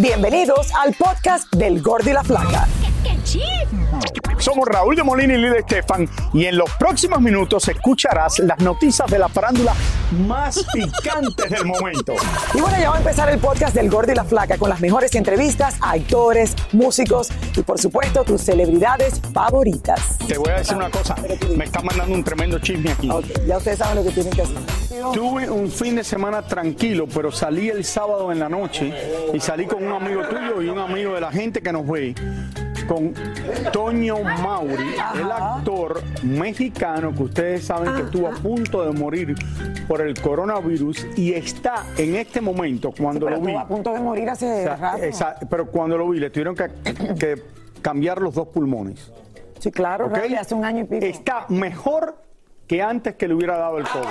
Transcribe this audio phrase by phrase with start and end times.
[0.00, 2.79] Bienvenidos al podcast del Gordi la Flaca.
[4.38, 9.08] Somos Raúl de Molina y Lidia Estefan y en los próximos minutos escucharás las noticias
[9.10, 9.74] de la farándula
[10.26, 12.14] más picantes del momento.
[12.54, 14.80] Y bueno, ya va a empezar el podcast del Gordi y la Flaca con las
[14.80, 20.16] mejores entrevistas a actores, músicos y por supuesto tus celebridades favoritas.
[20.26, 21.14] Te voy a decir una cosa,
[21.54, 23.10] me está mandando un tremendo chisme aquí.
[23.46, 24.56] Ya ustedes saben lo que tienen que hacer.
[25.12, 28.92] Tuve un fin de semana tranquilo, pero salí el sábado en la noche
[29.34, 32.14] y salí con un amigo tuyo y un amigo de la gente que nos ve
[32.86, 33.12] con
[33.72, 39.34] Toño Mauri, el actor mexicano que ustedes saben que estuvo a punto de morir
[39.88, 43.92] por el coronavirus y está en este momento, cuando Pero lo vi, estuvo a punto
[43.92, 45.02] de morir hace o sea, rato.
[45.02, 46.68] esa- pero cuando lo vi le tuvieron que,
[47.18, 47.42] que
[47.82, 49.12] cambiar los dos pulmones.
[49.58, 50.16] Sí, claro, ¿ok?
[50.16, 51.04] Raúl, hace un año y pico.
[51.04, 52.16] Está mejor
[52.66, 54.04] que antes que le hubiera dado el COVID.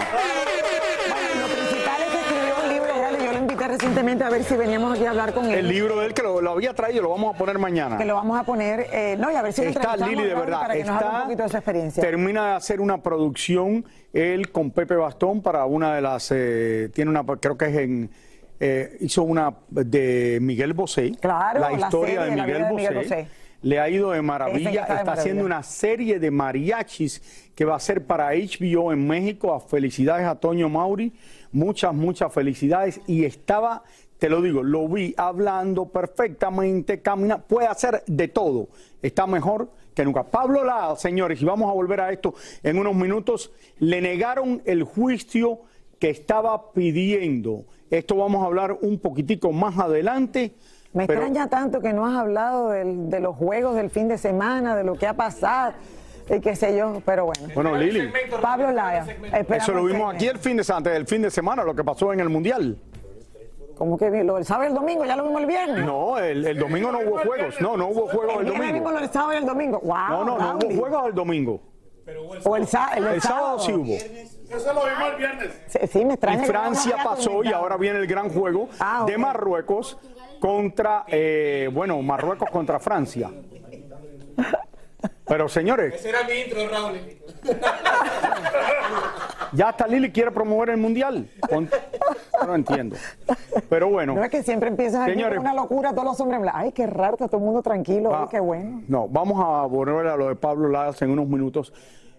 [3.80, 5.60] Recientemente a ver si veníamos aquí a hablar con él.
[5.60, 7.98] El libro de él que lo, lo había traído lo vamos a poner mañana.
[7.98, 10.62] Que lo vamos a poner, eh, no, y a ver si Está Lili de verdad.
[10.62, 12.04] Para que nos hable un poquito de su experiencia.
[12.04, 17.10] termina de hacer una producción él con Pepe Bastón para una de las eh, tiene
[17.10, 18.10] una creo que es en
[18.60, 21.14] eh, hizo una de Miguel Bosé.
[21.22, 23.16] Claro, la la historia de la Miguel, de Miguel Bosé.
[23.16, 23.28] Bosé.
[23.62, 24.82] Le ha ido de maravilla.
[24.82, 29.08] está de Está haciendo una serie de mariachis que va a ser para HBO en
[29.08, 29.54] México.
[29.54, 31.14] A felicidades a Toño Mauri.
[31.52, 33.02] Muchas, muchas felicidades.
[33.08, 33.84] Y estaba,
[34.18, 38.68] te lo digo, lo vi hablando perfectamente, camina, puede hacer de todo.
[39.02, 40.24] Está mejor que nunca.
[40.24, 42.34] Pablo Lara, señores, y vamos a volver a esto
[42.64, 45.60] en unos minutos, le negaron el juicio
[46.00, 47.66] que estaba pidiendo.
[47.90, 50.54] Esto vamos a hablar un poquitico más adelante.
[50.94, 54.18] Me pero- extraña tanto que no has hablado del- de los juegos del fin de
[54.18, 55.74] semana, de lo que ha pasado,
[56.30, 57.48] y qué sé yo, pero bueno.
[57.56, 59.06] Bueno, Lili, Pablo Laya.
[59.50, 62.14] eso lo vimos aquí el fin de semana, el fin de semana, lo que pasó
[62.14, 62.78] en el Mundial.
[63.78, 65.06] ¿Cómo que lo del sábado y el domingo?
[65.06, 65.86] ¿Ya lo vimos el viernes?
[65.86, 67.62] No, el, el domingo no hubo juegos.
[67.62, 68.92] No, no hubo juegos el El viernes vimos domingo.
[68.92, 69.80] lo del sábado y el domingo.
[69.82, 71.62] Wow, No, no, no hubo juegos el domingo.
[72.44, 72.64] O el,
[72.98, 73.86] el, del El sábado sí hubo.
[75.68, 76.42] Sí, sí, me Y extraña.
[76.42, 79.18] no Francia pasó y ahora viene el gran juego Ah, de.
[79.18, 79.98] Marruecos
[80.42, 83.30] contra, eh, bueno, Marruecos contra Francia.
[85.30, 86.98] Pero señores, Ese era mi intro, Raúl.
[89.54, 91.30] ya hasta Lili quiere promover el mundial.
[91.50, 91.70] Con-
[92.46, 92.96] No entiendo.
[93.70, 94.16] Pero bueno.
[94.16, 95.38] No es que siempre empiezas aquí Señores.
[95.38, 96.42] con una locura, todos los hombres.
[96.54, 98.10] Ay, qué raro, está todo el mundo tranquilo.
[98.10, 98.82] Va- Ay, qué bueno.
[98.88, 101.74] No, vamos a volver a lo de Pablo Lagas en unos minutos.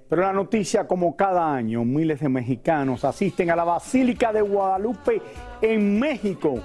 [0.09, 5.23] Pero la noticia, como cada año, miles de mexicanos asisten a la Basílica de Guadalupe
[5.63, 6.57] en México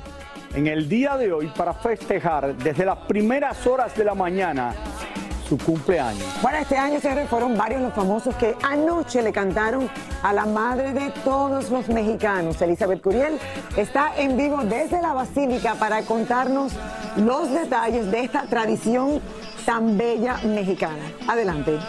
[0.56, 4.74] en el día de hoy para festejar desde las primeras horas de la mañana
[5.47, 6.26] su cumpleaños.
[6.42, 9.90] Bueno, este año, señores, fueron varios los famosos que anoche le cantaron
[10.24, 12.62] a la madre de todos los mexicanos.
[12.62, 13.38] Elizabeth Curiel
[13.78, 16.74] está en vivo desde la Basílica para contarnos
[17.18, 19.22] los detalles de esta tradición
[19.66, 21.02] tan bella mexicana.
[21.28, 21.80] Adelante.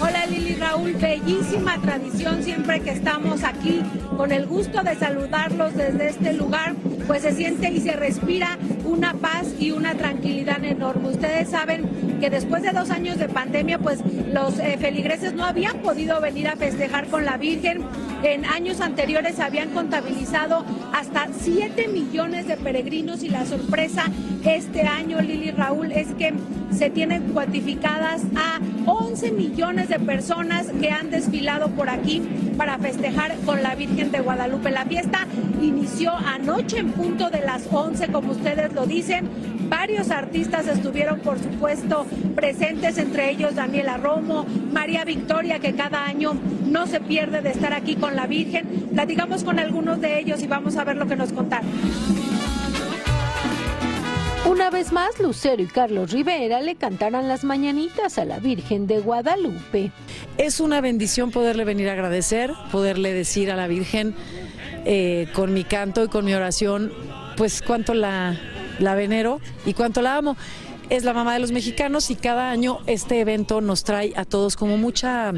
[0.00, 3.80] Hola Lili Raúl, bellísima tradición siempre que estamos aquí,
[4.16, 6.74] con el gusto de saludarlos desde este lugar,
[7.06, 11.08] pues se siente y se respira una paz y una tranquilidad enorme.
[11.08, 14.00] Ustedes saben que después de dos años de pandemia, pues
[14.32, 17.82] los eh, feligreses no habían podido venir a festejar con la Virgen
[18.24, 24.04] En años anteriores habían contabilizado hasta 7 millones de peregrinos y la sorpresa
[24.46, 26.32] este año, Lili Raúl, es que
[26.70, 32.22] se tienen cuantificadas a 11 millones de personas que han desfilado por aquí
[32.56, 34.70] para festejar con la Virgen de Guadalupe.
[34.70, 35.26] La fiesta
[35.60, 39.28] inició anoche en punto de las 11, como ustedes lo dicen.
[39.76, 42.06] Varios artistas estuvieron, por supuesto,
[42.36, 46.34] presentes, entre ellos Daniela Romo, María Victoria, que cada año
[46.64, 48.66] no se pierde de estar aquí con la Virgen.
[48.94, 51.68] Platicamos con algunos de ellos y vamos a ver lo que nos contaron.
[54.48, 59.00] Una vez más, Lucero y Carlos Rivera le cantarán las mañanitas a la Virgen de
[59.00, 59.90] Guadalupe.
[60.38, 64.14] Es una bendición poderle venir a agradecer, poderle decir a la Virgen
[64.84, 66.92] eh, con mi canto y con mi oración,
[67.36, 68.38] pues cuánto la,
[68.78, 70.36] la venero y cuánto la amo.
[70.90, 74.56] Es la mamá de los mexicanos y cada año este evento nos trae a todos
[74.56, 75.32] como mucha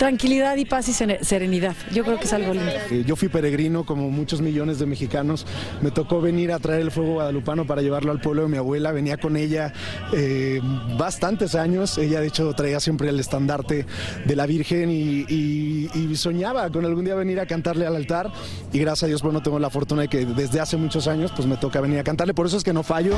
[0.00, 1.76] tranquilidad y paz y serenidad.
[1.92, 2.72] Yo creo que es algo lindo.
[2.90, 5.46] Eh, yo fui peregrino como muchos millones de mexicanos.
[5.82, 8.92] Me tocó venir a traer el fuego guadalupano para llevarlo al pueblo de mi abuela.
[8.92, 9.74] Venía con ella
[10.14, 10.62] eh,
[10.96, 11.98] bastantes años.
[11.98, 13.84] Ella de hecho traía siempre el estandarte
[14.24, 18.32] de la Virgen y, soñaba con algún día venir a cantarle al altar.
[18.72, 21.46] Y gracias a Dios, bueno, tengo la fortuna de que desde hace muchos años pues
[21.46, 22.32] me toca venir a cantarle.
[22.32, 23.14] Por eso es que no fallo.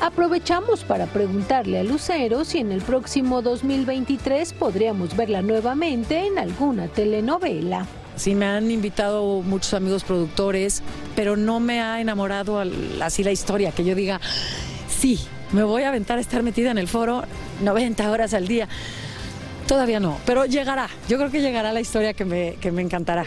[0.00, 6.88] Aprovechamos para preguntarle a Lucero si en el próximo 2023 podríamos verla nuevamente en alguna
[6.88, 7.86] telenovela.
[8.16, 10.82] Sí, me han invitado muchos amigos productores,
[11.16, 12.62] pero no me ha enamorado
[13.02, 14.20] así la historia, que yo diga,
[14.88, 15.18] sí,
[15.52, 17.24] me voy a aventar a estar metida en el foro
[17.62, 18.68] 90 horas al día.
[19.66, 20.88] Todavía no, pero llegará.
[21.08, 23.26] Yo creo que llegará la historia que me, que me encantará.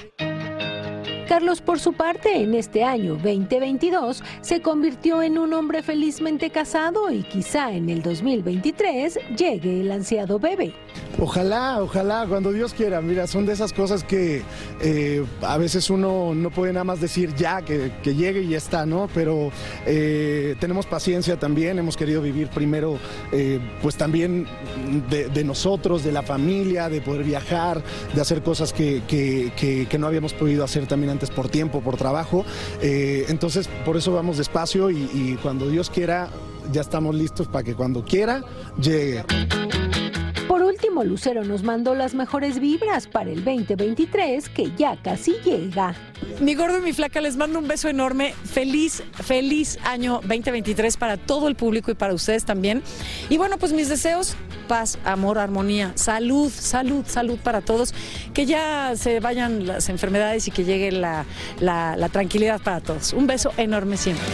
[1.27, 7.11] Carlos, por su parte, en este año 2022 se convirtió en un hombre felizmente casado
[7.11, 10.73] y quizá en el 2023 llegue el ansiado bebé.
[11.19, 13.01] Ojalá, ojalá, cuando Dios quiera.
[13.01, 14.43] Mira, son de esas cosas que
[14.81, 18.85] eh, a veces uno no puede nada más decir ya, que, llegue y ya está,
[18.85, 19.09] ¿no?
[19.13, 19.51] Pero
[19.85, 22.99] eh, tenemos paciencia también, hemos querido vivir primero,
[23.33, 24.47] eh, pues también
[25.09, 27.81] de, nosotros, de la familia, de poder viajar,
[28.13, 32.45] de hacer cosas que, que no habíamos podido hacer también por tiempo, por trabajo.
[32.81, 36.29] Eh, entonces, por eso vamos despacio y, y cuando Dios quiera,
[36.71, 38.43] ya estamos listos para que cuando quiera
[38.79, 39.23] llegue.
[40.47, 45.93] Por último, Lucero nos mandó las mejores vibras para el 2023 que ya casi llega.
[46.39, 48.33] Mi gordo y mi flaca les mando un beso enorme.
[48.45, 52.81] Feliz, feliz año 2023 para todo el público y para ustedes también.
[53.29, 54.35] Y bueno, pues mis deseos,
[54.67, 57.93] paz, amor, armonía, salud, salud, salud para todos.
[58.33, 61.25] Que ya se vayan las enfermedades y que llegue la,
[61.59, 63.13] la tranquilidad para todos.
[63.13, 64.25] Un beso enorme siempre.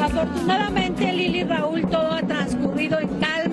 [0.00, 3.45] Afortunadamente, Lili Raúl, todo ha transcurrido en calma.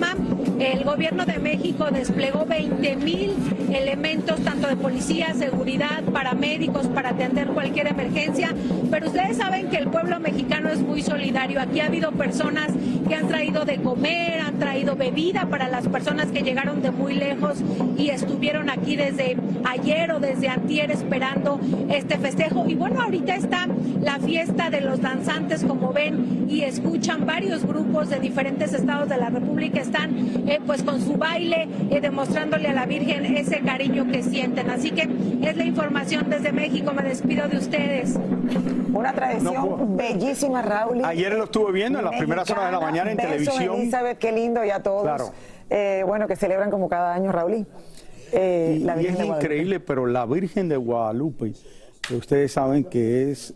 [0.58, 3.32] El gobierno de México desplegó 20 mil
[3.72, 8.54] elementos, tanto de policía, seguridad, paramédicos, para atender cualquier emergencia.
[8.90, 11.60] Pero ustedes saben que el pueblo mexicano es muy solidario.
[11.60, 12.68] Aquí ha habido personas
[13.08, 17.14] que han traído de comer, han traído bebida para las personas que llegaron de muy
[17.14, 17.58] lejos
[17.98, 21.60] y estuvieron aquí desde ayer o desde antier esperando
[21.90, 22.64] este festejo.
[22.68, 23.66] Y bueno, ahorita está
[24.00, 29.16] la fiesta de los danzantes, como ven y escuchan varios grupos de diferentes estados de
[29.16, 34.06] la República están eh, pues con su baile, eh, demostrándole a la Virgen ese cariño
[34.10, 34.70] que sienten.
[34.70, 35.08] Así que
[35.42, 36.92] es la información desde México.
[36.92, 38.18] Me despido de ustedes.
[38.92, 41.04] Una tradición bellísima, Raúl.
[41.04, 43.80] Ayer lo estuve viendo en las primeras horas de la mañana en televisión.
[43.80, 45.32] Elizabeth, qué lindo y a todos.
[45.70, 47.66] Eh, bueno, que celebran como cada año, Raúl.
[48.32, 51.52] Eh, y, es increíble, pero la Virgen de Guadalupe,
[52.06, 53.54] que ustedes saben que es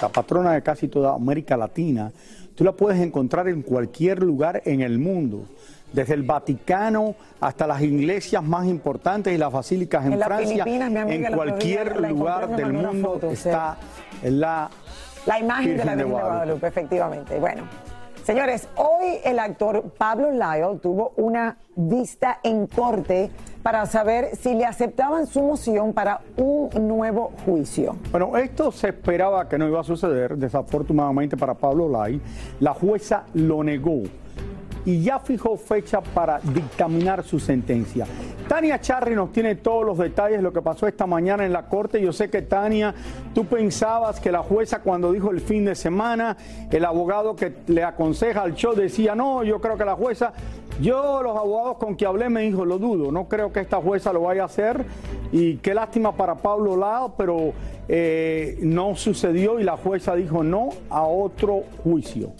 [0.00, 2.12] la patrona de casi toda América Latina,
[2.54, 5.46] tú la puedes encontrar en cualquier lugar en el mundo
[5.94, 12.00] desde el Vaticano hasta las iglesias más importantes y las basílicas en, Francia, en cualquier
[12.10, 13.76] lugar del mundo está
[14.22, 14.68] la,
[15.26, 16.66] la imagen de la Virgen de Guadalupe.
[16.66, 17.38] efectivamente.
[17.38, 17.62] Bueno,
[18.24, 23.30] señores, hoy el actor Pablo Lyle tuvo una vista en corte
[23.62, 27.96] para saber si le aceptaban su moción para un nuevo juicio.
[28.10, 32.20] Bueno, esto se esperaba que no iba a suceder, desafortunadamente para Pablo Lyle.
[32.60, 34.02] La jueza lo negó
[34.84, 38.06] y ya fijó fecha para dictaminar su sentencia.
[38.48, 41.66] Tania Charri nos tiene todos los detalles de lo que pasó esta mañana en la
[41.66, 42.00] corte.
[42.00, 42.94] Yo sé que Tania,
[43.34, 46.36] tú pensabas que la jueza cuando dijo el fin de semana,
[46.70, 50.32] el abogado que le aconseja al show decía, no, yo creo que la jueza,
[50.80, 54.12] yo los abogados con que hablé me dijo, lo dudo, no creo que esta jueza
[54.12, 54.84] lo vaya a hacer
[55.32, 57.52] y qué lástima para Pablo Lado, pero
[57.88, 62.32] eh, no sucedió y la jueza dijo no a otro juicio.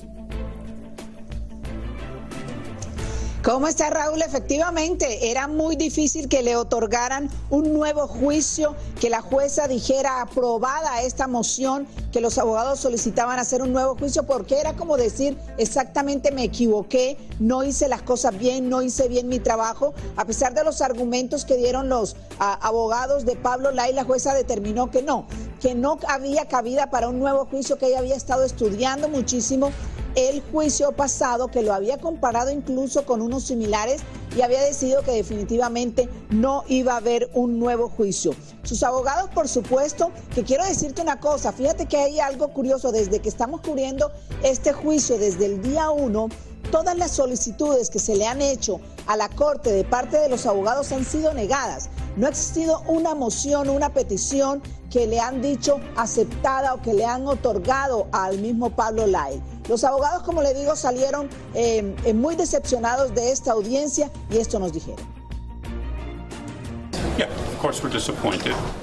[3.45, 4.23] ¿Cómo está Raúl?
[4.23, 11.03] Efectivamente, era muy difícil que le otorgaran un nuevo juicio, que la jueza dijera aprobada
[11.03, 16.33] esta moción, que los abogados solicitaban hacer un nuevo juicio, porque era como decir exactamente
[16.33, 19.93] me equivoqué, no hice las cosas bien, no hice bien mi trabajo.
[20.17, 24.91] A pesar de los argumentos que dieron los abogados de Pablo Lai, la jueza determinó
[24.91, 25.27] que no,
[25.61, 29.71] que no había cabida para un nuevo juicio, que ella había estado estudiando muchísimo
[30.14, 34.02] el juicio pasado, que lo había comparado incluso con unos similares
[34.37, 38.35] y había decidido que definitivamente no iba a haber un nuevo juicio.
[38.62, 43.21] Sus abogados, por supuesto, que quiero decirte una cosa, fíjate que hay algo curioso, desde
[43.21, 44.11] que estamos cubriendo
[44.42, 46.28] este juicio, desde el día uno,
[46.71, 50.47] todas las solicitudes que se le han hecho a la Corte de parte de los
[50.47, 51.88] abogados han sido negadas.
[52.16, 57.04] No ha existido una moción, una petición que le han dicho aceptada o que le
[57.04, 59.42] han otorgado al mismo Pablo Lai.
[59.68, 64.59] Los abogados, como le digo, salieron eh, eh, muy decepcionados de esta audiencia y esto
[64.59, 65.04] nos dijeron.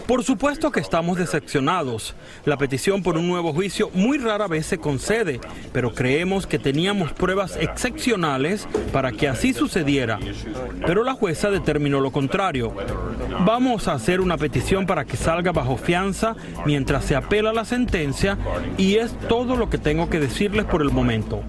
[0.08, 2.16] Por supuesto que estamos decepcionados.
[2.46, 5.40] La petición por un nuevo juicio muy rara vez se concede,
[5.72, 10.20] pero creemos que teníamos pruebas excepcionales para que así sucediera.
[10.86, 12.74] Pero la jueza determinó lo contrario.
[13.46, 16.36] Vamos a hacer una petición para que salga bajo fianza
[16.66, 18.38] mientras se apela la sentencia
[18.78, 21.44] y es todo lo que tengo que decirles por el momento.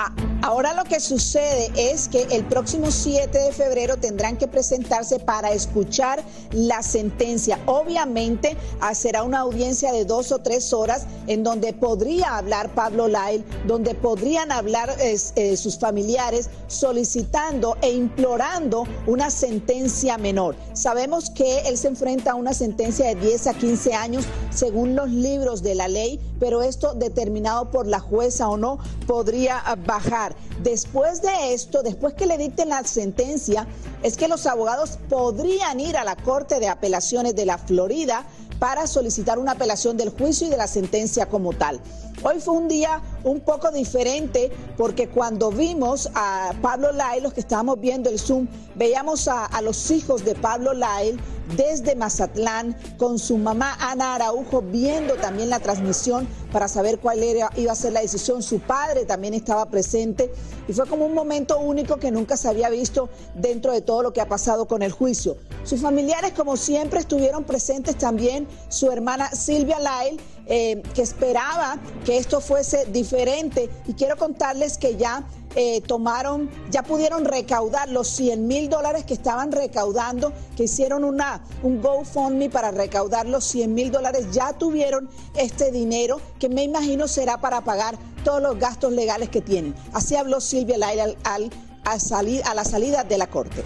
[0.00, 0.12] Ah,
[0.42, 5.50] ahora lo que sucede es que el próximo 7 de febrero tendrán que presentarse para
[5.50, 7.58] escuchar la sentencia.
[7.66, 8.56] Obviamente
[8.94, 13.96] será una audiencia de dos o tres horas en donde podría hablar Pablo Lyle, donde
[13.96, 20.54] podrían hablar eh, sus familiares solicitando e implorando una sentencia menor.
[20.74, 25.10] Sabemos que él se enfrenta a una sentencia de 10 a 15 años según los
[25.10, 28.78] libros de la ley, pero esto determinado por la jueza o no
[29.08, 30.36] podría ah, bajar.
[30.62, 33.66] Después de esto, después que le dicten la sentencia,
[34.02, 38.24] es que los abogados podrían ir a la Corte de Apelaciones de la Florida
[38.58, 41.80] para solicitar una apelación del juicio y de la sentencia como tal.
[42.22, 47.40] Hoy fue un día un poco diferente porque cuando vimos a Pablo Lyle, los que
[47.40, 51.18] estábamos viendo el Zoom, veíamos a, los hijos de Pablo Lyle
[51.56, 57.50] desde Mazatlán con su mamá Ana Araujo viendo también la transmisión para saber cuál era,
[57.56, 58.42] iba a ser la decisión.
[58.42, 60.30] Su padre también estaba presente
[60.68, 64.12] y fue como un momento único que nunca se había visto dentro de todo lo
[64.12, 65.36] que ha pasado con el juicio.
[65.64, 68.46] Sus familiares, como siempre, estuvieron presentes también.
[68.68, 73.70] Su hermana Silvia Lyle, eh, que esperaba que esto fuese diferente.
[73.86, 75.24] Y quiero contarles que ya
[75.54, 81.42] eh, tomaron, ya pudieron recaudar los 100 mil dólares que estaban recaudando, que hicieron una,
[81.62, 87.08] un GoFundMe para recaudar los 100 mil dólares, ya tuvieron este dinero que me imagino
[87.08, 89.74] será para pagar todos los gastos legales que tienen.
[89.92, 91.50] Así habló Silvia Laila al,
[91.98, 93.62] salir, a la salida de la corte.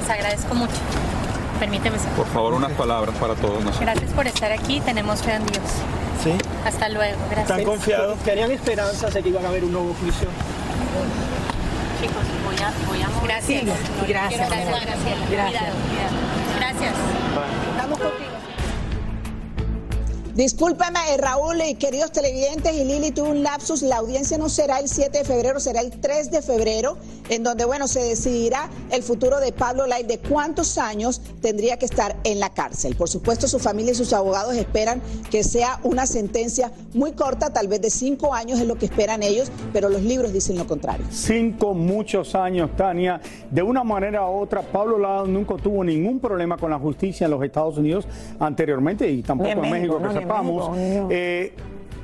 [0.00, 0.97] Les agradezco mucho.
[1.58, 1.98] Permíteme.
[2.16, 3.80] Por favor, unas palabras para todos nosotros.
[3.80, 4.80] Gracias por estar aquí.
[4.80, 5.64] Tenemos fe en Dios.
[6.22, 6.32] Sí.
[6.64, 7.50] Hasta luego, gracias.
[7.50, 8.18] ¿Están confiados?
[8.20, 10.28] ¿Tenían esperanzas de que iban a haber un nuevo juicio?
[12.00, 12.72] Chicos, voy a...
[12.86, 13.64] Voy a gracias.
[13.64, 14.08] Gracias.
[14.08, 15.30] Gracias, Gracias.
[15.30, 15.62] Gracias.
[16.58, 16.94] Gracias.
[17.76, 18.37] Estamos contigo.
[20.38, 23.82] Discúlpeme, eh, Raúl y queridos televidentes, y Lili tuvo un lapsus.
[23.82, 26.96] La audiencia no será el 7 de febrero, será el 3 de febrero,
[27.28, 31.86] en donde, bueno, se decidirá el futuro de Pablo Lai, de cuántos años tendría que
[31.86, 32.94] estar en la cárcel.
[32.94, 37.66] Por supuesto, su familia y sus abogados esperan que sea una sentencia muy corta, tal
[37.66, 41.04] vez de cinco años es lo que esperan ellos, pero los libros dicen lo contrario.
[41.10, 43.20] Cinco, muchos años, Tania.
[43.50, 47.32] De una manera u otra, Pablo Lai nunca tuvo ningún problema con la justicia en
[47.32, 48.06] los Estados Unidos
[48.38, 50.70] anteriormente y tampoco en, México, que vamos.
[50.76, 51.52] Eh,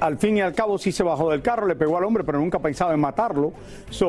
[0.01, 2.39] al fin y al cabo sí se bajó del carro, le pegó al hombre, pero
[2.39, 3.53] nunca pensaba en matarlo.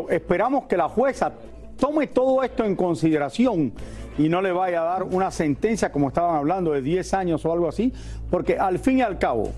[0.10, 1.34] esperamos que la jueza
[1.78, 3.74] tome todo esto en consideración
[4.18, 7.52] y no le vaya a dar una sentencia, como estaban hablando, de 10 años o
[7.52, 7.94] algo así,
[8.30, 9.52] porque al fin y al cabo,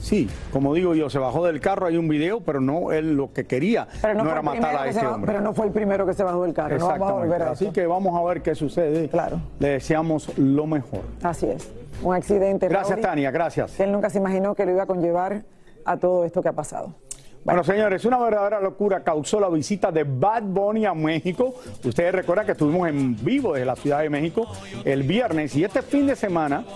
[0.00, 3.32] sí, como digo yo, se bajó del carro, hay un video, pero no él lo
[3.32, 5.32] que quería no, era matar a ese hombre.
[5.32, 6.76] Pero no fue el primero que se bajó del carro.
[6.76, 7.44] Exactamente.
[7.44, 9.08] Así que vamos a ver qué sucede.
[9.08, 9.40] Claro.
[9.58, 11.02] Le deseamos lo mejor.
[11.22, 11.70] Así es
[12.02, 12.68] un accidente.
[12.68, 13.78] Gracias, Tania, gracias.
[13.80, 15.42] Él nunca se imaginó que lo iba a conllevar
[15.84, 16.94] a todo esto que ha pasado.
[17.48, 21.54] Bueno, señores, una verdadera locura causó la visita de Bad Bunny a México.
[21.82, 24.46] Ustedes recuerdan que estuvimos en vivo desde la Ciudad de México
[24.84, 26.66] el viernes y este fin de semana.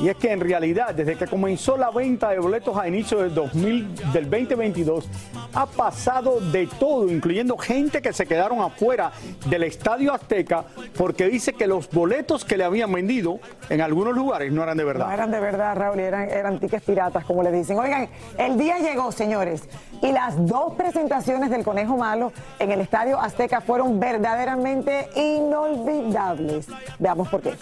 [0.00, 3.34] Y es que en realidad, desde que comenzó la venta de boletos a inicio del,
[3.34, 5.06] 2000, del 2022,
[5.52, 9.12] ha pasado de todo, incluyendo gente que se quedaron afuera
[9.50, 10.64] del Estadio Azteca
[10.96, 14.84] porque dice que los boletos que le habían vendido en algunos lugares no eran de
[14.84, 15.08] verdad.
[15.08, 17.78] No eran de verdad, Raúl, eran, eran tickets piratas, como le dicen.
[17.78, 18.08] Oigan,
[18.38, 19.68] el día llegó, señores,
[20.00, 26.68] y la Las dos presentaciones del Conejo Malo en el Estadio Azteca fueron verdaderamente inolvidables.
[27.00, 27.54] Veamos por qué.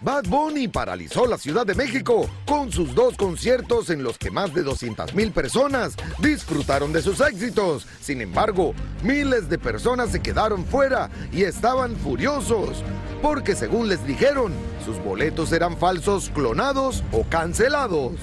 [0.00, 4.52] Bad Bunny paralizó la Ciudad de México con sus dos conciertos en los que más
[4.52, 7.86] de 200 mil personas disfrutaron de sus éxitos.
[8.00, 12.82] Sin embargo, miles de personas se quedaron fuera y estaban furiosos
[13.22, 14.52] porque según les dijeron,
[14.84, 18.14] sus boletos eran falsos, clonados o cancelados.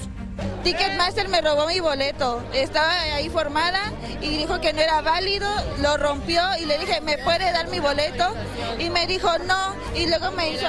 [0.62, 2.42] Ticketmaster me robó mi boleto.
[2.52, 7.18] Estaba ahí formada y dijo que no era válido, lo rompió y le dije, ¿me
[7.18, 8.34] puede dar mi boleto?
[8.78, 9.74] Y me dijo, no.
[9.94, 10.66] Y luego me hizo,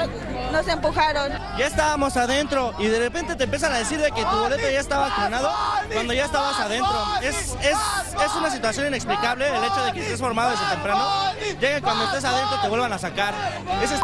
[0.51, 1.31] nos empujaron.
[1.57, 4.79] Ya estábamos adentro y de repente te empiezan a decir de que tu boleto ya
[4.79, 5.51] estaba clonado
[5.93, 7.05] cuando ya estabas adentro.
[7.21, 7.77] Es, es,
[8.25, 11.33] es una situación inexplicable el hecho de que estés formado desde temprano.
[11.59, 13.33] Llega cuando estés adentro te vuelvan a sacar.
[13.83, 14.01] Ese es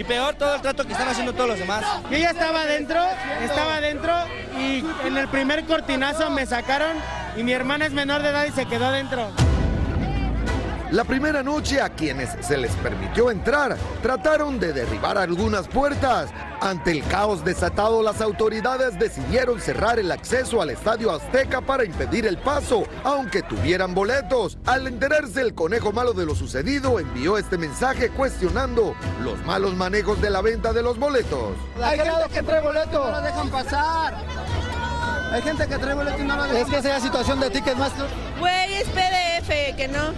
[0.00, 1.84] y peor todo el trato que están haciendo todos los demás.
[2.10, 3.02] Yo ya estaba adentro,
[3.42, 4.14] estaba adentro
[4.58, 6.96] y en el primer cortinazo me sacaron
[7.36, 9.30] y mi hermana es menor de edad y se quedó adentro.
[10.92, 16.30] La primera noche a quienes se les permitió entrar trataron de derribar algunas puertas.
[16.60, 22.26] Ante el caos desatado, las autoridades decidieron cerrar el acceso al Estadio Azteca para impedir
[22.26, 24.58] el paso, aunque tuvieran boletos.
[24.66, 30.20] Al enterarse el conejo malo de lo sucedido, envió este mensaje cuestionando los malos manejos
[30.20, 31.54] de la venta de los boletos.
[31.80, 33.04] Hay gente que trae boleto.
[33.04, 34.14] No lo dejan pasar.
[35.32, 38.06] Hay gente que trae boleto y no lo dejan Es que la situación de Ticketmaster.
[38.40, 40.12] Güey, es PDF, que no.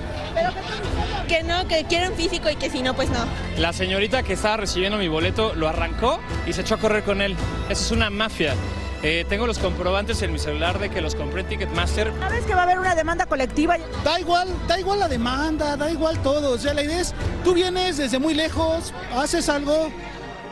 [1.29, 3.19] Que no, que quieren físico y que si no, pues no.
[3.59, 7.21] La señorita que estaba recibiendo mi boleto lo arrancó y se echó a correr con
[7.21, 7.37] él.
[7.69, 8.55] Eso es una mafia.
[9.03, 12.13] Eh, tengo los comprobantes en mi celular de que los compré en Ticketmaster.
[12.21, 13.77] ¿Sabes que va a haber una demanda colectiva?
[14.05, 16.53] Da igual, da igual la demanda, da igual todo.
[16.53, 17.13] O sea, la idea es,
[17.45, 19.91] tú vienes desde muy lejos, haces algo.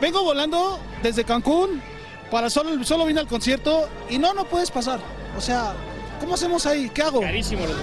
[0.01, 1.81] Vengo volando desde Cancún,
[2.31, 4.99] para solo, solo vine al concierto y no, no puedes pasar.
[5.37, 5.73] O sea,
[6.19, 6.89] ¿cómo hacemos ahí?
[6.89, 7.19] ¿Qué hago?
[7.19, 7.75] Carísimo los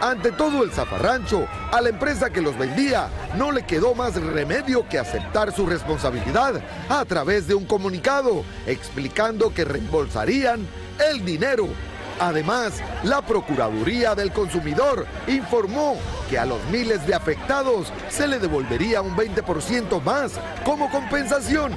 [0.00, 4.88] Ante todo el zafarrancho, a la empresa que los vendía no le quedó más remedio
[4.88, 10.66] que aceptar su responsabilidad a través de un comunicado explicando que reembolsarían
[11.10, 11.68] el dinero.
[12.20, 15.96] Además, la Procuraduría del Consumidor informó
[16.30, 20.32] que a los miles de afectados se le devolvería un 20% más
[20.64, 21.76] como compensación.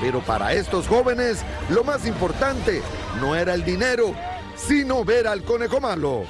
[0.00, 1.38] Pero para estos jóvenes,
[1.70, 2.82] lo más importante
[3.20, 4.14] no era el dinero,
[4.56, 6.24] sino ver al conejo malo.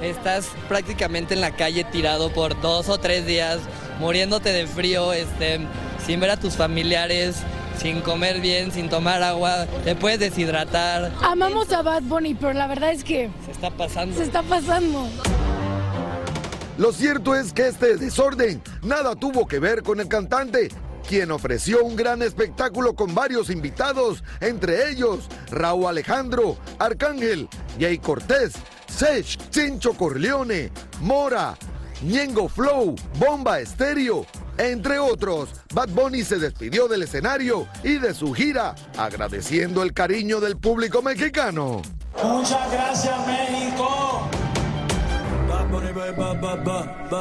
[0.00, 3.60] Estás prácticamente en la calle tirado por dos o tres días,
[4.00, 5.60] muriéndote de frío, este,
[6.04, 7.36] sin ver a tus familiares,
[7.80, 11.10] sin comer bien, sin tomar agua, te puedes deshidratar.
[11.22, 14.16] Amamos a Bad Bunny, pero la verdad es que Se está pasando.
[14.16, 15.08] se está pasando.
[16.76, 20.70] Lo cierto es que este desorden nada tuvo que ver con el cantante,
[21.08, 28.54] quien ofreció un gran espectáculo con varios invitados, entre ellos Raúl Alejandro, Arcángel, Jay Cortés,
[28.86, 31.56] Sech, Chincho Corleone, Mora,
[32.02, 34.26] Ñengo Flow, Bomba Estéreo,
[34.58, 35.50] entre otros.
[35.72, 41.02] Bad Bunny se despidió del escenario y de su gira, agradeciendo el cariño del público
[41.02, 41.82] mexicano.
[42.22, 44.30] Muchas gracias, México.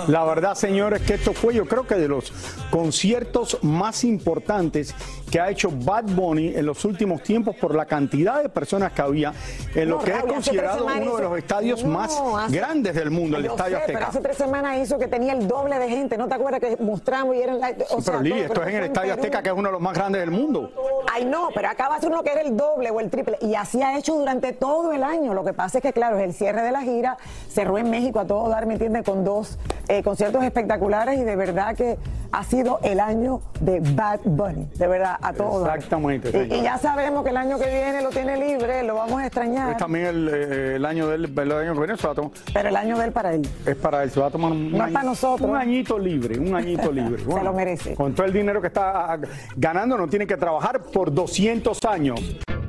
[0.07, 2.31] La verdad, señores, que esto fue yo creo que de los
[2.69, 4.93] conciertos más importantes
[5.33, 9.01] que ha hecho Bad Bunny en los últimos tiempos por la cantidad de personas que
[9.01, 9.33] había
[9.73, 13.37] en lo que es considerado uno de los estadios No, más hace- grandes del mundo,
[13.37, 14.09] el Estadio sé, Pero Azteca.
[14.11, 16.19] hace tres semanas hizo que tenía el doble de gente.
[16.19, 18.67] ¿No te acuerdas que mostramos y eran la, o Sí, sea, pero Lili, esto pero
[18.67, 19.13] es en el Estadio.
[19.15, 20.71] Azteca, que es uno de los más grandes del mundo.
[21.11, 23.39] Ay, no, pero acaba de ser uno que era el doble o el triple.
[23.41, 25.33] Y así ha hecho durante todo el año.
[25.33, 27.17] Lo que pasa es que, claro, es el cierre de la gira.
[27.49, 29.01] Cerró en México a todo dar, ¿me entiendes?
[29.03, 31.97] Con dos eh, conciertos espectaculares y de verdad que
[32.33, 34.67] ha sido el año de Bad Bunny.
[34.75, 35.77] De verdad, a todo dar.
[35.77, 39.21] Exactamente, Y, y ya sabemos que el año que viene lo tiene libre, lo vamos
[39.21, 39.69] a extrañar.
[39.71, 42.31] Es también el, eh, el año del el año que viene se va a tomar.
[42.51, 43.47] Pero el año de él para él.
[43.67, 45.47] Es para él, se va a tomar un, No es año- para nosotros.
[45.49, 47.23] un añito libre, un añito libre.
[47.23, 47.93] Se lo merece.
[47.93, 49.19] Con todo el dinero que está ah,
[49.55, 52.19] ganando, no tiene que trabajar por 200 años.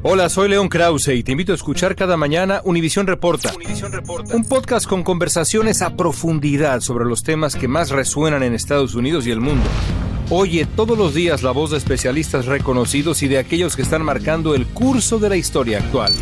[0.07, 3.55] Hola, soy León Krause y te invito a escuchar cada mañana Univisión Reporta.
[4.35, 9.27] Un podcast con conversaciones a profundidad sobre los temas que más resuenan en Estados Unidos
[9.27, 9.65] y el mundo.
[10.29, 14.55] Oye todos los días la voz de especialistas reconocidos y de aquellos que están marcando
[14.55, 16.13] el curso de la historia actual.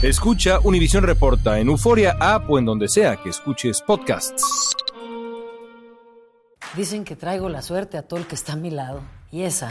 [0.00, 4.74] Escucha Univisión Reporta en Euforia App o en donde sea que escuches podcasts.
[6.74, 9.02] Dicen que traigo la suerte a todo el que está a mi lado.
[9.30, 9.70] Y esa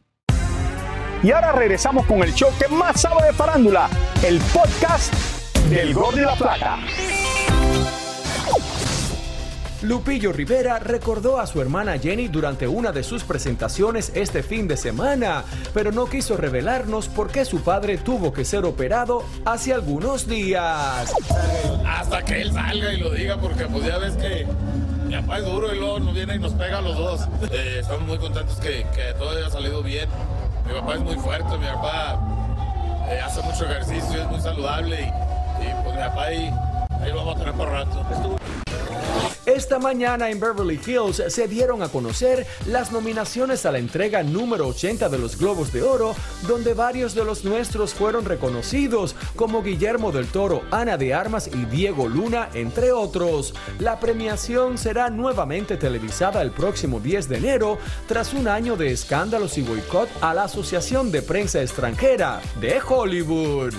[1.23, 3.87] Y ahora regresamos con el show que más sabe de farándula,
[4.23, 5.13] el podcast
[5.69, 6.79] del Gol de la Plata.
[9.83, 14.77] Lupillo Rivera recordó a su hermana Jenny durante una de sus presentaciones este fin de
[14.77, 15.43] semana,
[15.75, 21.13] pero no quiso revelarnos por qué su padre tuvo que ser operado hace algunos días.
[21.85, 24.47] Hasta que él salga y lo diga, porque pues ya ves que
[25.05, 27.21] mi papá es duro y luego nos viene y nos pega a los dos.
[27.51, 30.09] Eh, estamos muy contentos que, que todo haya salido bien.
[30.65, 32.19] Mi papá es muy fuerte, mi papá
[33.09, 35.11] eh, hace mucho ejercicio, es muy saludable
[35.59, 36.53] y, pues mi papá ahí,
[37.01, 38.40] ahí lo vamos a tener por rato.
[39.45, 44.67] Esta mañana en Beverly Hills se dieron a conocer las nominaciones a la entrega número
[44.67, 46.15] 80 de los Globos de Oro,
[46.47, 51.65] donde varios de los nuestros fueron reconocidos, como Guillermo del Toro, Ana de Armas y
[51.65, 53.53] Diego Luna, entre otros.
[53.79, 59.57] La premiación será nuevamente televisada el próximo 10 de enero, tras un año de escándalos
[59.57, 63.73] y boicot a la Asociación de Prensa Extranjera de Hollywood.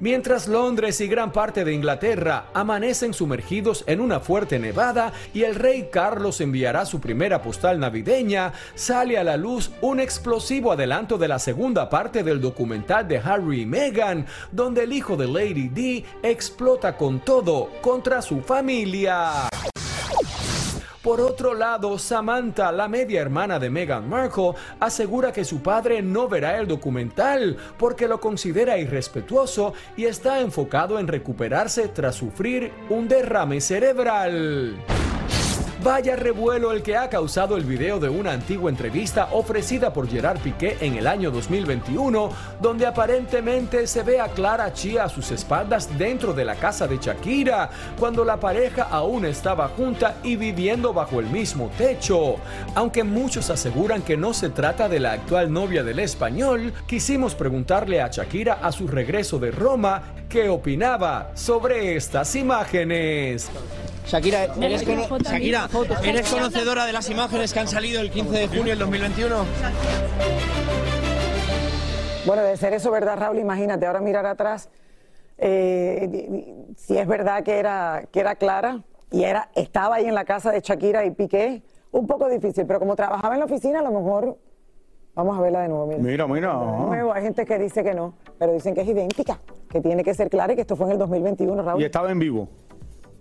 [0.00, 5.54] Mientras Londres y gran parte de Inglaterra amanecen sumergidos en una fuerte nevada y el
[5.54, 11.28] rey Carlos enviará su primera postal navideña, sale a la luz un explosivo adelanto de
[11.28, 16.04] la segunda parte del documental de Harry y Meghan, donde el hijo de Lady D
[16.22, 19.50] explota con todo contra su familia.
[21.02, 26.28] Por otro lado, Samantha, la media hermana de Meghan Markle, asegura que su padre no
[26.28, 33.08] verá el documental porque lo considera irrespetuoso y está enfocado en recuperarse tras sufrir un
[33.08, 34.76] derrame cerebral.
[35.82, 40.38] Vaya revuelo el que ha causado el video de una antigua entrevista ofrecida por Gerard
[40.38, 45.96] Piqué en el año 2021, donde aparentemente se ve a Clara Chia a sus espaldas
[45.96, 51.18] dentro de la casa de Shakira, cuando la pareja aún estaba junta y viviendo bajo
[51.18, 52.36] el mismo techo.
[52.74, 58.02] Aunque muchos aseguran que no se trata de la actual novia del español, quisimos preguntarle
[58.02, 63.50] a Shakira a su regreso de Roma qué opinaba sobre estas imágenes.
[64.10, 65.68] Shakira, ¿eres, cono Shakira,
[66.04, 69.36] ¿eres conocedora de las imágenes que han salido el 15 de junio del 2021?
[72.26, 74.68] Bueno, de ser eso verdad, Raúl, imagínate, ahora mirar atrás,
[75.38, 80.24] eh, si es verdad que era, que era Clara y era, estaba ahí en la
[80.24, 83.82] casa de Shakira y Piqué, un poco difícil, pero como trabajaba en la oficina, a
[83.82, 84.38] lo mejor
[85.14, 85.98] Vamos a verla de nuevo, mira.
[85.98, 86.58] Mira, mira.
[86.58, 90.04] De nuevo, hay gente que dice que no, pero dicen que es idéntica, que tiene
[90.04, 91.82] que ser clara y que esto fue en el 2021, Raúl.
[91.82, 92.48] Y estaba en vivo.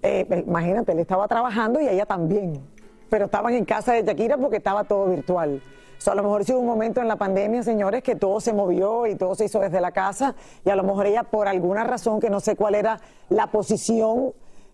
[0.02, 2.62] Eh, imagínate, él estaba trabajando y ella también,
[3.10, 5.62] pero estaban en casa de Shakira porque estaba todo virtual.
[5.98, 8.40] O sea, a lo mejor sí hubo un momento en la pandemia, señores, que todo
[8.40, 11.50] se movió y todo se hizo desde la casa y a lo mejor ella por
[11.50, 14.34] alguna razón que no sé cuál era la posición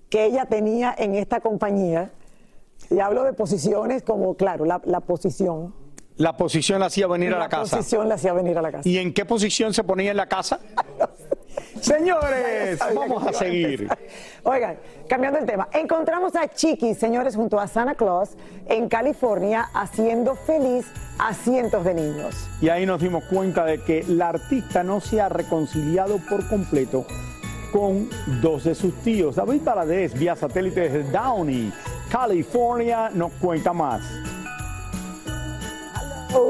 [0.10, 2.12] que ella tenía en esta compañía,
[2.90, 5.74] y hablo de posiciones como, claro, la, la posición.
[6.18, 7.76] La posición la hacía venir a la casa.
[7.76, 8.88] La posición la hacía venir a la casa.
[8.88, 10.60] ¿Y en qué posición se ponía en la casa?
[11.82, 13.88] Señores, vamos a seguir.
[14.44, 18.32] Oigan, cambiando el tema, encontramos a Chiqui, señores, junto a Santa Claus
[18.68, 20.86] en California, haciendo feliz
[21.20, 22.36] a cientos de niños.
[22.62, 27.06] Y ahí nos dimos cuenta de que la artista no se ha reconciliado por completo
[27.72, 28.10] con
[28.42, 29.36] dos de sus tíos.
[29.36, 31.74] David Valadez, vía satélite desde Downey,
[32.10, 34.02] California, nos cuenta más.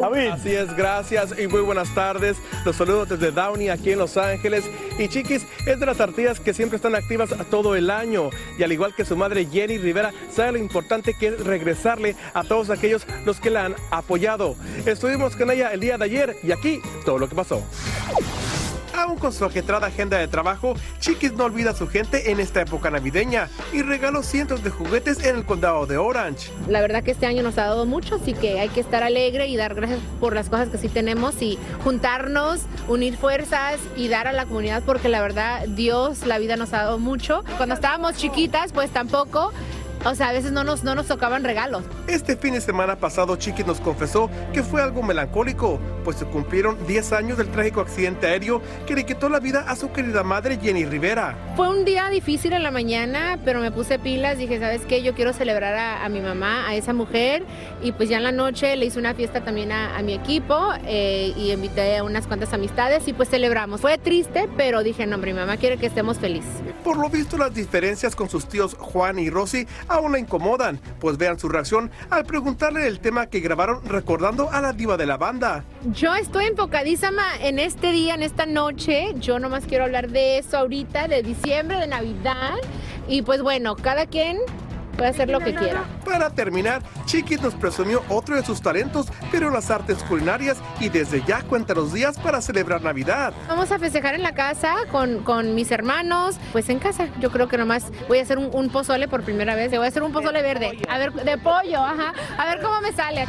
[0.02, 0.30] David.
[0.32, 2.38] Así es, gracias y muy buenas tardes.
[2.64, 4.66] Los saludo desde Downey, aquí en Los Ángeles.
[4.98, 8.30] Y Chiquis es de las artistas que siempre están activas todo el año.
[8.58, 12.44] Y al igual que su madre Jenny Rivera, sabe lo importante que es regresarle a
[12.44, 14.56] todos aquellos los que la han apoyado.
[14.86, 17.64] Estuvimos con ella el día de ayer y aquí todo lo que pasó.
[18.98, 22.62] Aún con su ajetrada agenda de trabajo, Chiquis no olvida a su gente en esta
[22.62, 26.50] época navideña y regaló cientos de juguetes en el condado de Orange.
[26.68, 29.48] La verdad que este año nos ha dado mucho, así que hay que estar alegre
[29.48, 34.28] y dar gracias por las cosas que sí tenemos y juntarnos, unir fuerzas y dar
[34.28, 37.44] a la comunidad porque la verdad Dios, la vida nos ha dado mucho.
[37.58, 39.52] Cuando estábamos chiquitas, pues tampoco
[40.06, 41.84] O sea, a veces no nos, no nos tocaban regalos.
[42.08, 46.78] Este fin de semana pasado, Chiquis nos confesó que fue algo melancólico, pues se cumplieron
[46.86, 50.60] 10 años del trágico accidente aéreo que le quitó la vida a su querida madre
[50.62, 51.36] Jenny Rivera.
[51.56, 55.02] Fue un día difícil en la mañana, pero me puse pilas, dije, ¿sabes qué?
[55.02, 57.44] Yo quiero celebrar a, a mi mamá, a esa mujer,
[57.82, 60.70] y pues ya en la noche le hice una fiesta también a, a mi equipo
[60.86, 63.82] eh, y invité a unas cuantas amistades y pues celebramos.
[63.82, 66.52] Fue triste, pero dije, no, hombre, mi mamá quiere que estemos felices.
[66.86, 71.18] Por lo visto, las diferencias con sus tíos Juan y Rosy aún la incomodan, pues
[71.18, 75.18] vean su reacción al preguntarle el tema que grabaron recordando a la diva de la
[75.18, 75.64] banda.
[75.86, 79.16] Yo estoy enfocadísima en este día, en esta noche.
[79.18, 82.54] Yo nomás quiero hablar de eso ahorita, de diciembre, de Navidad.
[83.08, 84.38] Y pues bueno, cada quien
[84.96, 85.84] puede hacer lo que quiera.
[86.04, 90.90] Para terminar, Chiquis nos presumió otro de sus talentos, pero en las artes culinarias y
[90.90, 93.34] desde ya cuenta los días para celebrar Navidad.
[93.48, 97.08] Vamos a festejar en la casa con, con mis hermanos, pues en casa.
[97.20, 99.72] Yo creo que nomás voy a hacer un, un pozole por primera vez.
[99.72, 100.78] Voy a hacer un pozole verde.
[100.90, 102.14] A ver, de pollo, ajá.
[102.38, 103.26] A ver cómo me sale.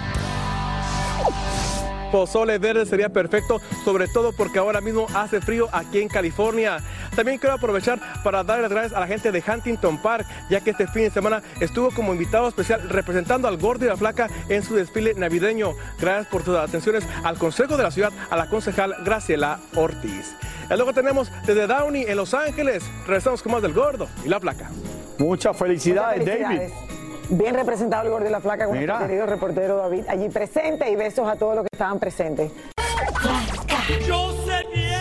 [2.10, 6.78] Pozole verde sería perfecto, sobre todo porque ahora mismo hace frío aquí en California.
[7.14, 10.70] También quiero aprovechar para darle las gracias a la gente de Huntington Park, ya que
[10.70, 14.62] este fin de semana estuvo como invitado especial representando al gordo y la flaca en
[14.62, 15.72] su desfile navideño.
[16.00, 20.34] Gracias por sus atenciones al Consejo de la Ciudad, a la concejal Graciela Ortiz.
[20.70, 22.84] Y luego tenemos desde Downey en Los Ángeles.
[23.06, 24.70] Regresamos con más del gordo y la flaca.
[25.18, 26.72] Muchas felicidades, Muchas felicidades.
[26.72, 26.85] David.
[27.28, 28.94] Bien representado el gordo y la flaca con Mira.
[28.94, 32.52] nuestro querido reportero David allí presente y besos a todos los que estaban presentes.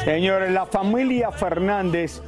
[0.04, 2.22] Señores, la familia Fernández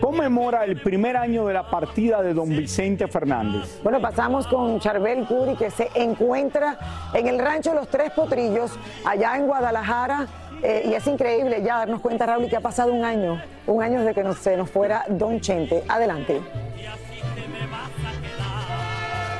[0.00, 3.80] conmemora el primer año de la partida de don Vicente Fernández.
[3.82, 6.78] Bueno, pasamos con Charbel Curi que se encuentra
[7.14, 8.72] en el rancho Los Tres Potrillos,
[9.06, 10.26] allá en Guadalajara.
[10.62, 14.00] eh, y es increíble ya darnos cuenta, Raúl, que ha pasado un año, un año
[14.00, 15.82] desde que nos, se nos fuera Don Chente.
[15.88, 16.40] Adelante.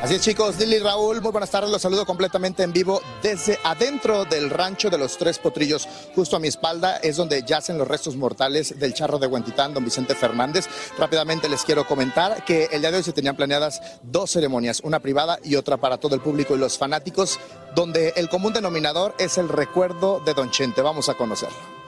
[0.02, 4.24] Así es chicos, Lili Raúl, muy buenas tardes, los saludo completamente en vivo desde adentro
[4.24, 5.86] del rancho de los Tres Potrillos.
[6.14, 9.84] Justo a mi espalda es donde yacen los restos mortales del charro de Huentitán, don
[9.84, 10.68] Vicente Fernández.
[10.96, 15.00] Rápidamente les quiero comentar que el día de hoy se tenían planeadas dos ceremonias, una
[15.00, 17.38] privada y otra para todo el público y los fanáticos,
[17.74, 20.80] donde el común denominador es el recuerdo de don Chente.
[20.80, 21.79] Vamos a conocerlo.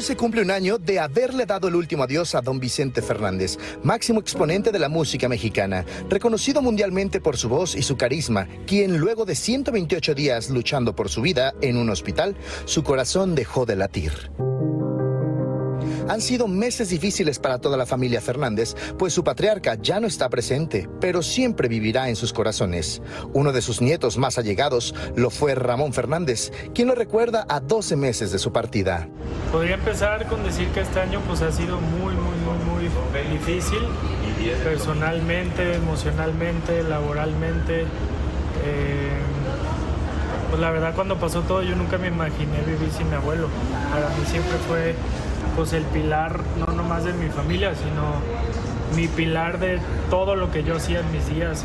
[0.00, 4.18] Se cumple un año de haberle dado el último adiós a don Vicente Fernández, máximo
[4.18, 9.26] exponente de la música mexicana, reconocido mundialmente por su voz y su carisma, quien luego
[9.26, 12.34] de 128 días luchando por su vida en un hospital,
[12.64, 14.30] su corazón dejó de latir.
[16.10, 20.28] Han sido meses difíciles para toda la familia Fernández, pues su patriarca ya no está
[20.28, 23.00] presente, pero siempre vivirá en sus corazones.
[23.32, 27.94] Uno de sus nietos más allegados lo fue Ramón Fernández, quien lo recuerda a 12
[27.94, 29.08] meses de su partida.
[29.52, 33.78] Podría empezar con decir que este año pues ha sido muy, muy, muy, muy difícil,
[34.64, 37.82] personalmente, emocionalmente, laboralmente.
[38.64, 39.16] Eh,
[40.48, 43.46] pues la verdad cuando pasó todo yo nunca me imaginé vivir sin mi abuelo.
[43.92, 44.96] Para mí siempre fue
[45.56, 48.14] pues el pilar no nomás de mi familia, sino
[48.96, 51.64] mi pilar de todo lo que yo hacía en mis días.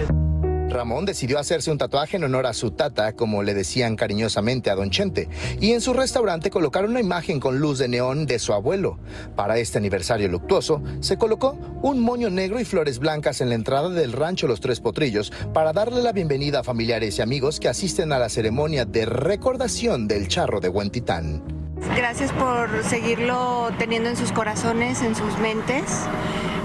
[0.69, 4.75] Ramón decidió hacerse un tatuaje en honor a su tata, como le decían cariñosamente a
[4.75, 5.29] Don Chente,
[5.61, 8.99] y en su restaurante colocaron una imagen con luz de neón de su abuelo.
[9.37, 13.89] Para este aniversario luctuoso, se colocó un moño negro y flores blancas en la entrada
[13.89, 18.11] del rancho Los Tres Potrillos para darle la bienvenida a familiares y amigos que asisten
[18.11, 21.64] a la ceremonia de recordación del charro de Huentitán.
[21.95, 26.07] Gracias por seguirlo teniendo en sus corazones, en sus mentes,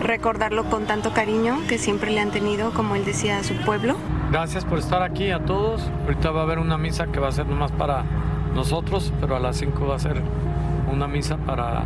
[0.03, 3.97] recordarlo con tanto cariño que siempre le han tenido, como él decía, a su pueblo.
[4.31, 5.91] Gracias por estar aquí a todos.
[6.05, 8.05] Ahorita va a haber una misa que va a ser nomás para
[8.55, 10.23] nosotros, pero a las 5 va a ser
[10.91, 11.83] una misa para,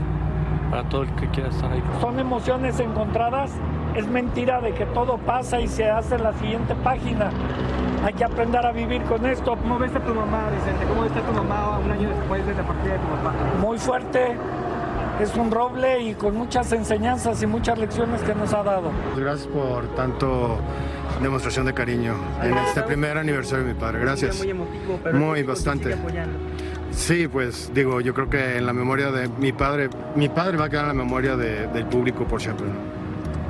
[0.71, 1.83] para todo el que quiera estar ahí.
[2.01, 3.51] Son emociones encontradas.
[3.95, 7.31] Es mentira de que todo pasa y se hace en la siguiente página.
[8.05, 9.57] Hay que aprender a vivir con esto.
[9.57, 10.85] ¿Cómo ves a tu mamá, Vicente?
[10.87, 13.33] ¿Cómo ves a tu mamá un año después de la partida de tu papá?
[13.61, 14.37] Muy fuerte.
[15.21, 18.91] Es un roble y con muchas enseñanzas y muchas lecciones que nos ha dado.
[19.17, 20.59] Gracias por tanto
[21.23, 24.01] demostración de cariño en este primer aniversario de mi padre.
[24.01, 24.39] Gracias.
[24.39, 25.95] Muy emotivo, pero Muy, bastante.
[26.95, 30.67] Sí, pues digo, yo creo que en la memoria de mi padre, mi padre va
[30.67, 32.67] a quedar en la memoria de- del público por siempre.
[32.67, 32.95] ¿no?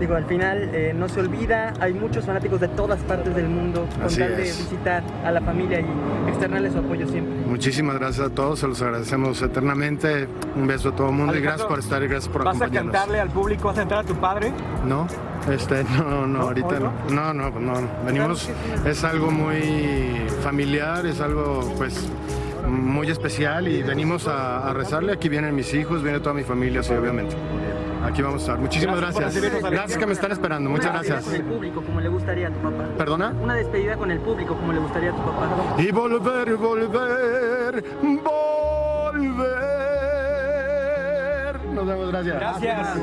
[0.01, 3.87] Digo, al final eh, no se olvida, hay muchos fanáticos de todas partes del mundo
[3.95, 4.59] con Así tal de es.
[4.59, 5.87] visitar a la familia y
[6.29, 7.33] externarle su apoyo siempre.
[7.47, 10.27] Muchísimas gracias a todos, se los agradecemos eternamente.
[10.57, 12.65] Un beso a todo el mundo y gracias por estar y gracias por ¿Vas a
[12.65, 12.93] acompañarnos.
[12.93, 14.53] cantarle al público, vas a entrar a tu padre?
[14.85, 15.07] No,
[15.53, 16.93] este, no, no, ahorita no.
[17.11, 17.75] No, no, pues no.
[18.05, 18.51] Venimos,
[18.85, 22.09] es algo muy familiar, es algo, pues,
[22.67, 25.13] muy especial y venimos a, a rezarle.
[25.13, 27.37] Aquí vienen mis hijos, viene toda mi familia, sí, obviamente.
[28.05, 28.59] Aquí vamos a estar.
[28.59, 29.99] Muchísimas Gracias gracias.
[29.99, 30.69] que me están esperando.
[30.69, 31.39] Muchas Una despedida gracias.
[31.41, 32.85] Con el público, como le gustaría a tu papá.
[32.99, 33.35] ¿Perdona?
[33.43, 35.49] Una despedida con el público, como le gustaría a tu papá.
[35.79, 39.55] Y volver, volver, volver.
[41.73, 42.37] Nos vemos, gracias.
[42.37, 42.99] Gracias.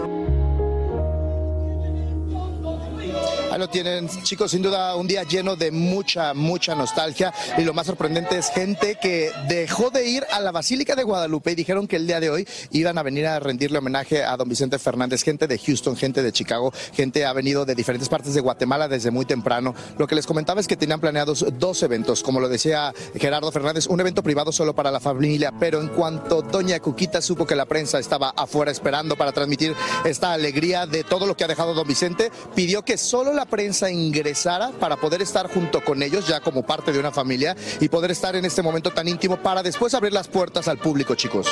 [3.62, 7.32] Lo tienen, chicos, sin duda un día lleno de mucha, mucha nostalgia.
[7.60, 11.52] Y lo más sorprendente es gente que dejó de ir a la Basílica de Guadalupe
[11.52, 14.50] y dijeron que el día de hoy iban a venir a rendirle homenaje a don
[14.50, 18.42] Vicente Fernández, gente de Houston, gente de Chicago, gente ha venido de diferentes partes de
[18.42, 19.76] Guatemala desde muy temprano.
[20.00, 23.86] Lo que les comentaba es que tenían planeados dos eventos, como lo decía Gerardo Fernández,
[23.86, 27.68] un evento privado solo para la familia, pero en cuanto doña Cuquita supo que la
[27.68, 31.88] prensa estaba afuera esperando para transmitir esta alegría de todo lo que ha dejado don
[31.88, 36.64] Vicente, pidió que solo la prensa ingresara para poder estar junto con ellos ya como
[36.64, 40.14] parte de una familia y poder estar en este momento tan íntimo para después abrir
[40.14, 41.48] las puertas al público, chicos.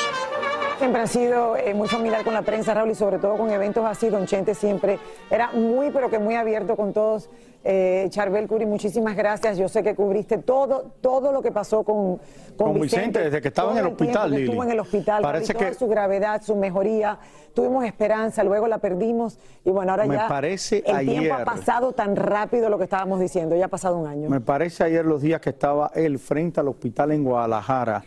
[0.78, 3.84] Siempre ha sido eh, muy familiar con la prensa, Raúl, y sobre todo con eventos
[3.84, 4.08] así.
[4.08, 4.98] Don Chente siempre
[5.30, 7.28] era muy, pero que muy abierto con todos.
[7.62, 9.58] Eh, Charbel Curi, muchísimas gracias.
[9.58, 12.16] Yo sé que cubriste todo, todo lo que pasó con,
[12.56, 14.44] con, Con Vicente, desde que estaba en el hospital, Lili.
[14.44, 17.18] Estuvo en el hospital, Parece que- su gravedad, su mejoría.
[17.52, 21.92] Tuvimos esperanza, luego la perdimos y bueno, ahora Me ya parece el tiempo ha pasado
[21.92, 24.30] tan rápido lo que estábamos diciendo, ya ha pasado un año.
[24.30, 28.04] Me parece ayer los días que estaba él frente al hospital en Guadalajara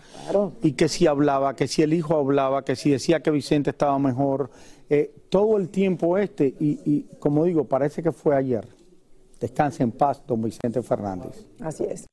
[0.61, 3.99] y que si hablaba, que si el hijo hablaba, que si decía que Vicente estaba
[3.99, 4.49] mejor,
[4.89, 8.65] eh, todo el tiempo este, y, y como digo, parece que fue ayer.
[9.43, 11.45] Descanse en paz, don Vicente Fernández.
[11.60, 12.06] Así es.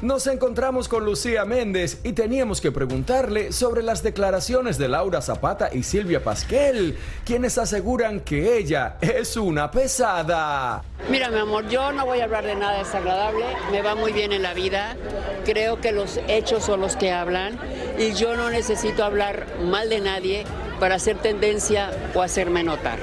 [0.00, 5.70] Nos encontramos con Lucía Méndez y teníamos que preguntarle sobre las declaraciones de Laura Zapata
[5.74, 10.84] y Silvia Pasquel, quienes aseguran que ella es una pesada.
[11.10, 14.32] Mira, mi amor, yo no voy a hablar de nada desagradable, me va muy bien
[14.32, 14.96] en la vida,
[15.44, 17.58] creo que los hechos son los que hablan
[17.98, 20.46] y yo no necesito hablar mal de nadie
[20.80, 22.98] para hacer tendencia o hacerme notar.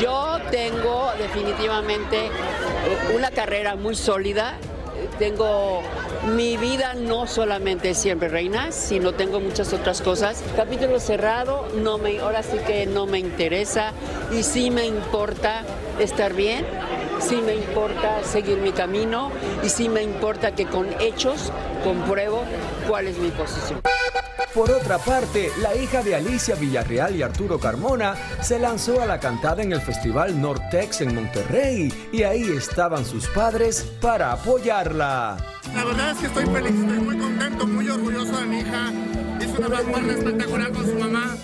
[0.00, 2.30] Yo tengo definitivamente
[3.14, 4.54] una carrera muy sólida,
[5.18, 5.80] tengo
[6.34, 10.42] mi vida no solamente siempre reina, sino tengo muchas otras cosas.
[10.56, 13.92] Capítulo cerrado, no me, ahora sí que no me interesa
[14.30, 15.62] y sí me importa
[15.98, 16.66] estar bien,
[17.18, 19.30] sí me importa seguir mi camino
[19.64, 21.50] y sí me importa que con hechos
[21.82, 22.42] compruebo
[22.86, 23.80] cuál es mi posición.
[24.54, 29.20] Por otra parte, la hija de Alicia Villarreal y Arturo Carmona se lanzó a la
[29.20, 35.36] cantada en el Festival Nortex en Monterrey y ahí estaban sus padres para apoyarla.
[35.74, 38.92] La verdad es que estoy feliz, estoy muy contento, muy orgulloso de mi hija.
[39.40, 41.36] Hizo una vanguardia espectacular con su mamá.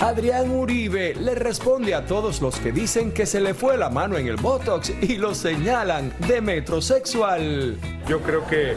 [0.00, 4.16] Adrián Uribe le responde a todos los que dicen que se le fue la mano
[4.16, 7.76] en el Botox y lo señalan de metrosexual.
[8.06, 8.74] Yo creo que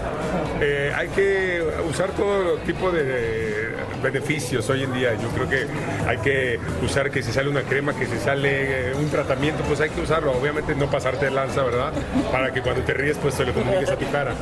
[0.59, 3.69] eh, hay que usar todo tipo de
[4.01, 5.13] beneficios hoy en día.
[5.13, 5.67] Yo creo que
[6.07, 9.79] hay que usar que si sale una crema, que si sale eh, un tratamiento, pues
[9.79, 10.31] hay que usarlo.
[10.31, 11.93] Obviamente no pasarte de lanza, ¿verdad?
[12.31, 14.33] Para que cuando te ríes, pues se lo comuniques a tu cara.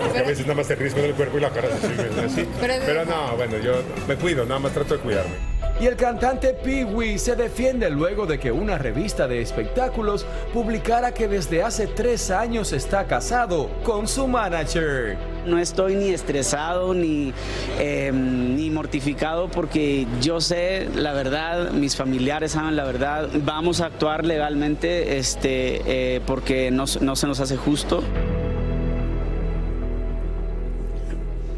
[0.00, 2.24] Porque a veces nada más te ríes con el cuerpo y la cara se sirve
[2.24, 2.48] así.
[2.60, 5.49] Pero no, bueno, yo me cuido, nada más trato de cuidarme.
[5.80, 11.14] Y el cantante Pee Wee se defiende luego de que una revista de espectáculos publicara
[11.14, 15.16] que desde hace tres años está casado con su manager.
[15.46, 17.32] No estoy ni estresado ni,
[17.78, 23.30] eh, ni mortificado porque yo sé la verdad, mis familiares saben la verdad.
[23.42, 28.02] Vamos a actuar legalmente este, eh, porque no, no se nos hace justo.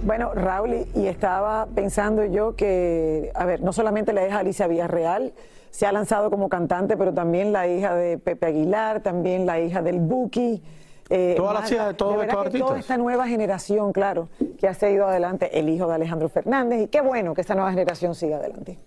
[0.05, 5.33] Bueno, Raúl, y- estaba pensando yo que, a ver, no solamente la hija Alicia Villarreal
[5.71, 9.81] se ha lanzado como cantante, pero también la hija de Pepe Aguilar, también la hija
[9.81, 10.63] del Buki.
[11.11, 12.79] eh, Todas las hijas de todos estos que Toda artistas.
[12.81, 17.01] esta nueva generación, claro, que ha seguido adelante el hijo de Alejandro Fernández, y qué
[17.01, 18.79] bueno que esta nueva generación siga adelante.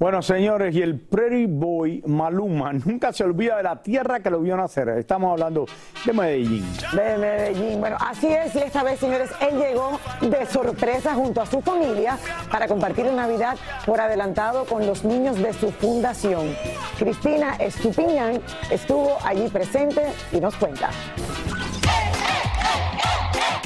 [0.00, 4.40] Bueno, señores, y el Pretty Boy Maluma nunca se olvida de la tierra que lo
[4.40, 4.88] vio nacer.
[4.88, 5.66] Estamos hablando
[6.06, 6.66] de Medellín.
[6.94, 7.80] de Medellín.
[7.80, 12.16] Bueno, así es, y esta vez, señores, él llegó de sorpresa junto a su familia
[12.50, 16.56] para compartir Navidad por adelantado con los niños de su fundación.
[16.98, 20.00] Cristina Estupiñán estuvo allí presente
[20.32, 20.88] y nos cuenta.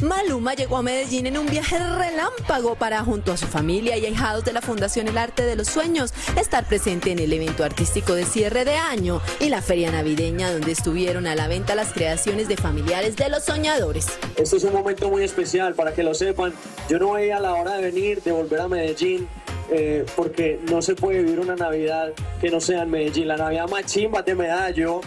[0.05, 4.45] Maluma llegó a Medellín en un viaje relámpago para, junto a su familia y ahijados
[4.45, 8.27] de la Fundación El Arte de los Sueños, estar presente en el evento artístico de
[8.27, 12.57] cierre de año y la feria navideña donde estuvieron a la venta las creaciones de
[12.59, 14.07] familiares de los soñadores.
[14.37, 16.53] Este es un momento muy especial para que lo sepan.
[16.91, 19.27] Yo no veía la hora de venir, de volver a Medellín,
[19.71, 22.13] eh, porque no se puede vivir una Navidad
[22.43, 23.29] que no sea en Medellín.
[23.29, 25.01] La Navidad más chimba de Medallo.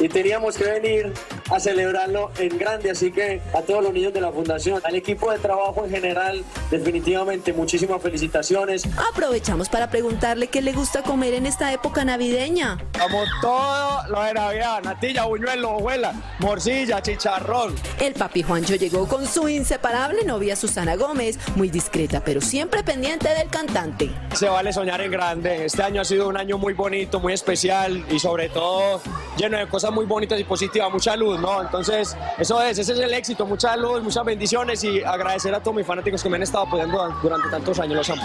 [0.00, 1.12] Y teníamos que venir
[1.54, 2.90] a celebrarlo en grande.
[2.90, 6.44] Así que a todos los niños de la fundación, al equipo de trabajo en general,
[6.70, 8.84] definitivamente muchísimas felicitaciones.
[9.12, 12.78] Aprovechamos para preguntarle qué le gusta comer en esta época navideña.
[13.00, 17.74] Como todo lo de Navidad, natilla, buñuelo, abuela, morcilla, chicharrón.
[18.00, 23.28] El papi Juancho llegó con su inseparable novia Susana Gómez, muy discreta pero siempre pendiente
[23.28, 24.10] del cantante.
[24.34, 25.64] Se vale soñar en grande.
[25.66, 29.00] Este año ha sido un año muy bonito, muy especial y sobre todo
[29.36, 31.60] lleno de cosas muy bonitas y positivas, mucha luz, ¿no?
[31.60, 35.76] Entonces, eso es, ese es el éxito, mucha luz, muchas bendiciones y agradecer a todos
[35.76, 37.96] mis fanáticos que me han estado apoyando durante tantos años.
[37.96, 38.22] Los amo.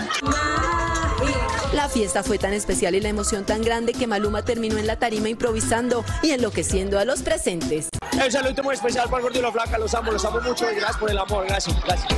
[1.73, 4.97] La fiesta fue tan especial y la emoción tan grande que Maluma terminó en la
[4.97, 7.89] tarima improvisando y enloqueciendo a los presentes.
[8.13, 10.71] Un saludo muy especial para el Gordo y la Flaca, los amo, los amo mucho
[10.71, 12.13] y gracias por el amor, gracias, gracias.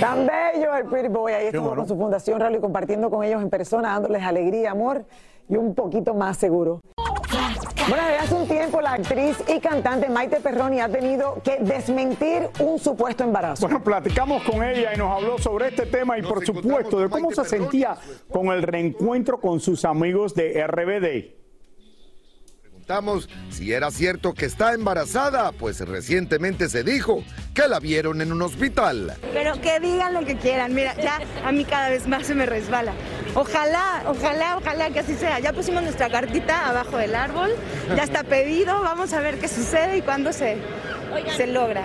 [0.00, 1.32] Tan bello el Pretty Boy.
[1.32, 5.04] Ahí estuvo con su fundación Rally compartiendo con ellos en persona, dándoles alegría, amor
[5.48, 6.80] y un poquito más seguro.
[7.88, 12.48] Bueno, desde hace un tiempo la actriz y cantante Maite Perroni ha tenido que desmentir
[12.60, 13.66] un supuesto embarazo.
[13.66, 17.30] Bueno, platicamos con ella y nos habló sobre este tema y por supuesto de cómo
[17.30, 17.96] se sentía
[18.30, 21.45] con el reencuentro con sus amigos de RBD
[22.86, 28.30] preguntamos si era cierto que está embarazada, pues recientemente se dijo que la vieron en
[28.30, 29.14] un hospital.
[29.32, 32.46] Pero que digan lo que quieran, mira, ya a mí cada vez más se me
[32.46, 32.92] resbala.
[33.34, 35.40] Ojalá, ojalá, ojalá que así sea.
[35.40, 37.50] Ya pusimos nuestra cartita abajo del árbol,
[37.96, 40.56] ya está pedido, vamos a ver qué sucede y cuándo se,
[41.36, 41.84] se logra.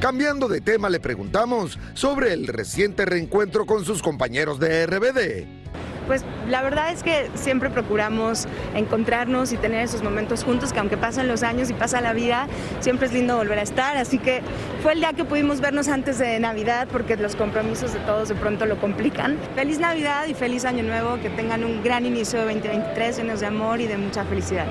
[0.00, 5.61] Cambiando de tema, le preguntamos sobre el reciente reencuentro con sus compañeros de RBD
[6.06, 10.96] pues la verdad es que siempre procuramos encontrarnos y tener esos momentos juntos, que aunque
[10.96, 12.46] pasan los años y pasa la vida,
[12.80, 13.96] siempre es lindo volver a estar.
[13.96, 14.42] Así que
[14.82, 18.34] fue el día que pudimos vernos antes de Navidad, porque los compromisos de todos de
[18.34, 19.38] pronto lo complican.
[19.54, 23.46] Feliz Navidad y feliz Año Nuevo, que tengan un gran inicio de 2023 llenos de
[23.46, 24.66] amor y de mucha felicidad.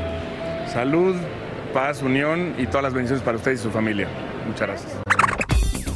[0.67, 1.15] Salud,
[1.73, 4.07] paz, unión y todas las bendiciones para ustedes y su familia.
[4.47, 5.10] Muchas gracias.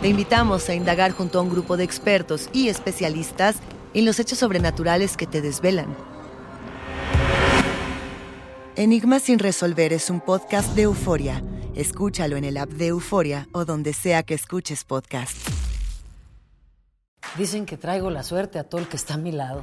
[0.00, 3.56] te invitamos a indagar junto a un grupo de expertos y especialistas
[3.92, 5.94] en los hechos sobrenaturales que te desvelan.
[8.76, 11.44] Enigma sin resolver es un podcast de euforia.
[11.74, 15.36] Escúchalo en el app de Euforia o donde sea que escuches podcast.
[17.36, 19.62] Dicen que traigo la suerte a todo el que está a mi lado.